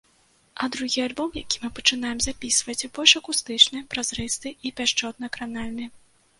[0.61, 5.85] А другі альбом, які мы пачынаем запісваць, больш акустычны, празрысты і пяшчотна-кранальны.